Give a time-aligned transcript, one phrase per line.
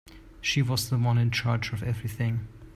[0.41, 2.47] She was the one in charge of everything.